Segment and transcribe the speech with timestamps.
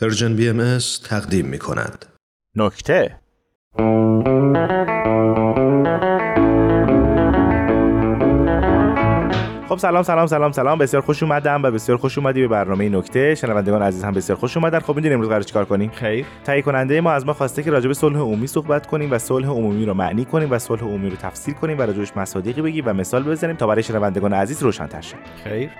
[0.00, 2.06] Persian BM تقدیم می کند.
[2.56, 3.18] نکته.
[9.68, 10.78] خب سلام سلام سلام سلام.
[10.78, 13.34] بسیار خوش اومدم و بسیار خوش اومدی به برنامه نکته.
[13.34, 14.78] شنوندگان عزیز هم بسیار خوش اومدن.
[14.78, 16.26] خب می‌دونیم امروز قرار چیکار کنیم؟ خیر.
[16.44, 19.46] تهیه کننده ما از ما خواسته که راجع به صلح عمومی صحبت کنیم و صلح
[19.46, 22.92] عمومی رو معنی کنیم و صلح عمومی رو تفسیر کنیم و راجعش مصادیقی بگیم و
[22.92, 25.16] مثال بزنیم تا برای شنوندگان عزیز روشن‌تر شه.
[25.44, 25.70] خیر.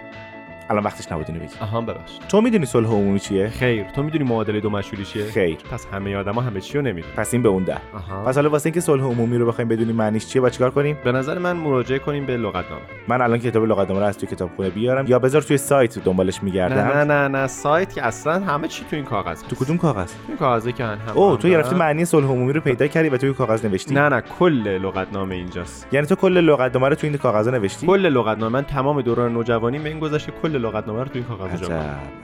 [0.70, 1.54] الان وقتش نبود اینو بگی.
[1.60, 3.84] آها ببخش تو می‌دونی صلح عمومی چیه؟ خیر.
[3.84, 5.56] تو می‌دونی معادله دو مشهوری چیه؟ خیر.
[5.72, 7.14] پس همه آدما همه چی رو نمی‌دونن.
[7.16, 7.76] پس این به اون ده.
[7.94, 8.24] آها.
[8.24, 11.12] پس حالا واسه اینکه صلح عمومی رو بخوایم بدونیم معنیش چیه با چیکار کنیم؟ به
[11.12, 12.82] نظر من مراجعه کنیم به لغتنامه.
[13.08, 16.44] من الان کتاب لغتنامه رو از توی کتابخونه بیارم یا بذار توی سایت دنبالش نه
[16.44, 20.12] میگردم؟ نه نه نه سایت که اصلا همه چی تو این کاغذ تو کدوم کاغذ؟
[20.12, 23.16] تو این کاغذه که هم او تو گرفتی معنی صلح عمومی رو پیدا کردی و
[23.16, 24.20] توی کاغذ نوشتی؟ نه نه.
[24.20, 25.86] کل لغتنامه اینجاست.
[25.92, 28.52] یعنی تو کل لغتنامه رو توی این کاغذ نوشتی؟ کل لغتنامه.
[28.52, 31.62] من تمام دوران نوجوانی به این گذشته کل لغتنامه رو تو این کاغذ.
[31.62, 31.72] عجب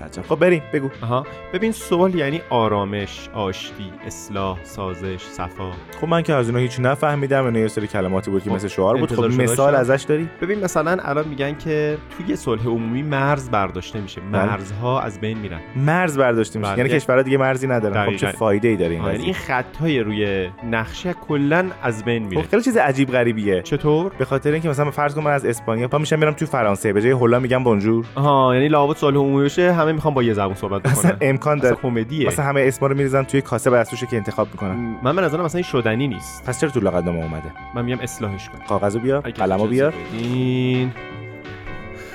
[0.05, 0.23] عجب.
[0.23, 0.89] خب بریم بگو.
[1.03, 1.27] آها.
[1.53, 5.71] ببین صلح یعنی آرامش آشتی اصلاح سازش صفا.
[6.01, 8.69] خب من که از اینا هیچ نفهمیدم اینا یه سری کلماتی بود که خب، مثل
[8.69, 9.13] شعار بود.
[9.13, 9.75] خب مثال.
[9.75, 14.21] ازش داری؟ ببین مثلا الان میگن که توی صلح عمومی مرز برداشته میشه.
[14.21, 14.47] بله.
[14.47, 15.61] مرزها از بین میرن.
[15.77, 16.71] مرز برداشته میشه.
[16.71, 16.79] بله.
[16.79, 18.11] یعنی کشورها دیگه مرزی ندارن.
[18.11, 18.27] خب چه.
[18.27, 22.43] فایده ای داره این یعنی این خطهای روی نقشه کلا از بین میره.
[22.43, 23.63] خب خیلی چیز عجیب غریبیه.
[23.63, 26.93] چطور؟ به خاطر اینکه مثلا فرض کن من از اسپانیا پا میشم میرم توی فرانسه.
[26.93, 28.05] به جای هلا میگم بونجور.
[28.19, 31.29] آها یعنی لابد صلح عمومی بشه همه می‌خوان با یه زبون صحبت اصلا بکنن.
[31.29, 31.83] امکان اصلا داره.
[31.83, 32.27] کمدیه.
[32.27, 34.97] مثلا همه اسما رو میریزن توی کاسه توش که انتخاب می‌کنن.
[35.03, 36.45] من به نظرم این شدنی نیست.
[36.45, 38.59] پس چرا تو لغتنامه اومده؟ من میگم اصلاحش کن.
[38.69, 39.95] کاغذو بیار اگه قلمو بیار.
[40.15, 40.93] بدین.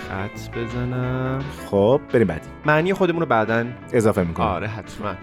[0.09, 1.43] خط بزنم.
[1.71, 2.47] خب بریم بعدی.
[2.65, 4.45] معنی خودمون رو بعدا اضافه می‌کنم.
[4.47, 5.13] آره حتما.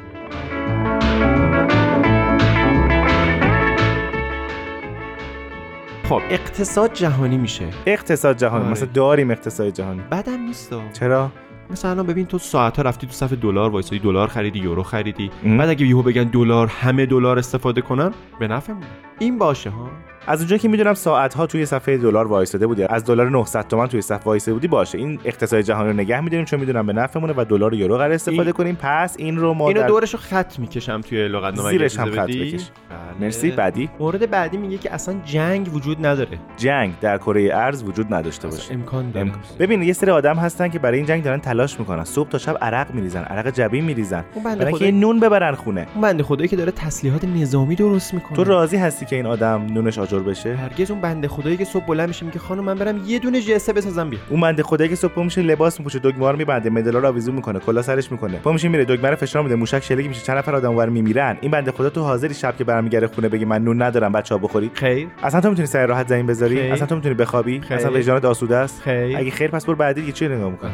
[6.10, 7.64] خب اقتصاد جهانی میشه.
[7.86, 8.72] اقتصاد جهانی آره.
[8.72, 10.02] مثلا داریم اقتصاد جهانی.
[10.10, 11.30] بعدم نیست چرا؟
[11.70, 15.30] مثلا الان ببین تو ساعت ها رفتی تو صف دلار وایسادی دلار خریدی یورو خریدی.
[15.44, 15.58] ام.
[15.58, 18.86] بعد اگه یهو بگن دلار همه دلار استفاده کنن به نفعمونه
[19.18, 19.90] این باشه ها.
[20.26, 22.82] از اونجایی که می‌دونم ساعت ها توی صفحه دلار وایساده بودی.
[22.84, 24.98] از دلار 900 تومن توی صف وایساده بودی باشه.
[24.98, 28.12] این اقتصاد جهانی رو نگه میداریم چون می‌دونم به نفعمونه و دلار و یورو قرار
[28.12, 28.78] استفاده این- کنیم.
[28.80, 32.26] پس این رو ما اینو در دورشو خط می‌کشم توی لغتنامه اگه زیرش هم خط.
[32.26, 32.70] بکش.
[32.90, 32.98] بله.
[33.20, 33.50] مرسی.
[33.50, 36.38] بعدی؟ مورد بعدی میگه که اصلا جنگ وجود نداره.
[36.56, 38.74] جنگ در کره ارز وجود نداشته باشه.
[38.74, 39.26] امکان داره.
[39.26, 42.04] ام- ببین یه سری آدم هستن که برای این جنگ دارن تلاش می‌کنن.
[42.04, 44.24] صبح تا شب عرق میریزن عرق جبین میریزن.
[44.44, 45.86] برای یه نون ببرن خونه.
[45.94, 48.36] اون بنده خدایی که داره تسلیحات نظامی درست می‌کنه.
[48.36, 51.84] تو راضی هستی که این آدم نونش آجر بشه؟ هرگز اون بنده خدایی که صبح
[51.84, 54.96] بلند میشه میگه خانم من برم یه دونه جسه بسازم بیا اون بنده خدایی که
[54.96, 58.38] صبح میشه لباس میپوشه دگمه رو میبنده مدلا رو آویزون می‌کنه کلا سرش می‌کنه.
[58.38, 61.38] پا میشه میره دگمه رو فشار میده موشک شلیک میشه چند نفر آدم ور میمیرن.
[61.40, 64.70] این بنده خدا تو حاضری شب که برمیگره خونه بگی من نون ندارم بچه‌ها بخورید.
[64.74, 65.08] خیر.
[65.22, 66.72] اصلا تو می‌تونی سر راحت زمین بذاری؟ خیر.
[66.72, 67.76] اصلا تو می‌تونی بخوابی؟ خیر.
[67.76, 69.16] اصلا وجدانت آسوده است خیر.
[69.16, 70.70] اگه خیر پس برو بعدی چی نگاه می‌کنی؟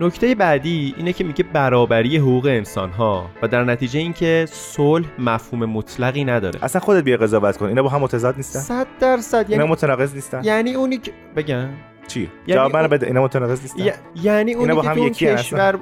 [0.00, 5.64] نکته بعدی اینه که میگه برابری حقوق انسان ها و در نتیجه اینکه صلح مفهوم
[5.64, 6.64] مطلقی نداره.
[6.64, 7.66] اصلا خودت بیا قضاوت کن.
[7.66, 9.44] اینا با هم متضاد نیستن؟ صد درصد.
[9.48, 11.68] اینا یعنی متناقض نیستن؟ یعنی اونی که بگم.
[12.08, 13.06] چی؟ یعنی جواب منو بده.
[13.06, 13.92] اینا متناقض نیستن؟ ی-
[14.22, 15.26] یعنی اونی با که هم تو اون یکی.
[15.26, 15.78] کشور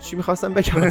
[0.00, 0.72] چی می‌خواستم بگم؟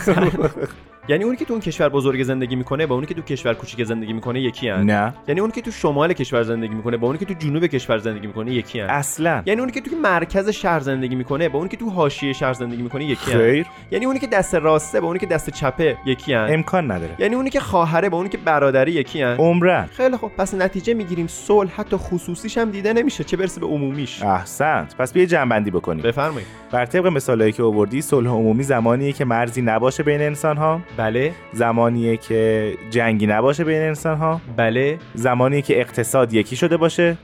[1.07, 3.83] یعنی اونی که تو اون کشور بزرگ زندگی می‌کنه با اونی که تو کشور کوچیک
[3.83, 4.83] زندگی می‌کنه یکی هن.
[4.83, 7.97] نه یعنی اونی که تو شمال کشور زندگی می‌کنه با اونی که تو جنوب کشور
[7.97, 8.89] زندگی می‌کنه یکی هن.
[8.89, 12.53] اصلا یعنی اونی که تو مرکز شهر زندگی می‌کنه با اونی که تو حاشیه شهر
[12.53, 13.37] زندگی می‌کنه یکی هن.
[13.37, 16.47] خیر یعنی اونی که دست راسته با اونی که دست چپه یکی هن.
[16.49, 19.35] امکان نداره یعنی اونی که خواهره با اونی که برادری یکی هن.
[19.37, 23.67] عمرن خیلی خب پس نتیجه می‌گیریم صلح حتی خصوصیش هم دیده نمیشه چه برسه به
[23.67, 29.11] عمومیش احسنت پس بیا جنبندی بکنیم بفرمایید بر طبق مثالایی که آوردی صلح عمومی زمانیه
[29.11, 31.31] که مرزی نباشه بین انسان ها بله.
[31.53, 34.97] زمانیه که جنگی نباشه بین انسان ها بله.
[35.15, 37.17] زمانیه که اقتصاد یکی شده باشه.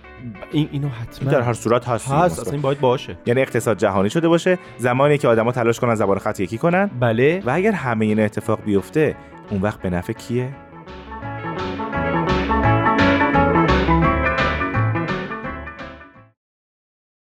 [0.51, 2.11] این اینو این حتما در هر صورت هست.
[2.11, 2.39] هست.
[2.39, 3.17] اصلا این باید باشه.
[3.25, 4.57] یعنی اقتصاد جهانی شده باشه.
[4.77, 6.89] زمانی که آدما تلاش کنن زبان خط یکی کنن.
[6.99, 7.43] بله.
[7.45, 9.15] و اگر همه این اتفاق بیفته
[9.49, 10.49] اون وقت به نفع کیه؟